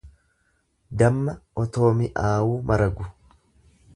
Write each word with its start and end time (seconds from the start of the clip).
Damma 1.01 1.35
otoo 1.65 1.91
mi'aawu 2.01 2.57
maragu. 2.71 3.09